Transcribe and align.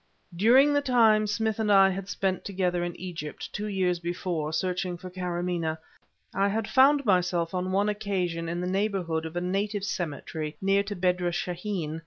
During 0.35 0.73
the 0.73 0.81
time 0.81 1.27
Smith 1.27 1.59
and 1.59 1.71
I 1.71 1.89
had 1.91 2.09
spent 2.09 2.43
together 2.43 2.83
in 2.83 2.95
Egypt, 2.99 3.53
two 3.53 3.67
years 3.67 3.99
before, 3.99 4.51
searching 4.51 4.97
for 4.97 5.11
Karamaneh, 5.11 5.77
I 6.33 6.47
had 6.47 6.67
found 6.67 7.05
myself 7.05 7.53
on 7.53 7.71
one 7.71 7.87
occasion 7.87 8.49
in 8.49 8.61
the 8.61 8.67
neighborhood 8.67 9.27
of 9.27 9.35
a 9.35 9.41
native 9.41 9.83
cemetery 9.83 10.57
near 10.59 10.81
to 10.81 10.95
Bedrasheen. 10.95 11.99